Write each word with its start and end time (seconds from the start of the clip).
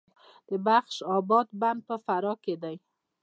د 0.49 0.51
بخش 0.67 0.95
اباد 1.17 1.47
بند 1.61 1.79
په 1.87 1.95
فراه 2.05 2.37
کې 2.43 2.55
دی 2.63 2.75